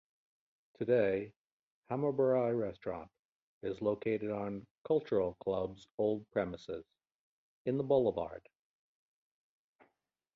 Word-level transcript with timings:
Today, 0.79 1.31
"Hammurabi 1.91 2.55
Restaurant" 2.57 3.07
is 3.61 3.83
located 3.83 4.31
on 4.31 4.65
"Cultural 4.83 5.35
Club's" 5.35 5.87
old 5.99 6.27
premises 6.31 6.83
in 7.65 7.77
The 7.77 7.83
Boulevarde. 7.83 8.49